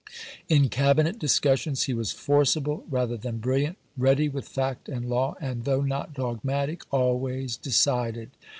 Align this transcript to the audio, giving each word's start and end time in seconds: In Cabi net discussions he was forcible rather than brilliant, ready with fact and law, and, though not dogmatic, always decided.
In 0.49 0.69
Cabi 0.69 1.03
net 1.03 1.19
discussions 1.19 1.83
he 1.83 1.93
was 1.93 2.11
forcible 2.11 2.85
rather 2.89 3.15
than 3.17 3.37
brilliant, 3.37 3.77
ready 3.95 4.29
with 4.29 4.47
fact 4.47 4.89
and 4.89 5.07
law, 5.07 5.35
and, 5.39 5.63
though 5.63 5.81
not 5.81 6.15
dogmatic, 6.15 6.81
always 6.91 7.55
decided. 7.55 8.31